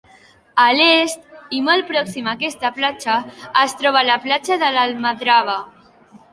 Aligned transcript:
A 0.61 0.63
l'est, 0.77 1.19
i 1.57 1.59
molt 1.67 1.91
pròxima 1.91 2.33
a 2.33 2.39
aquesta 2.39 2.73
platja, 2.79 3.19
es 3.67 3.79
troba 3.85 4.05
la 4.11 4.19
platja 4.27 4.61
de 4.67 4.75
l'Almadrava. 4.79 5.63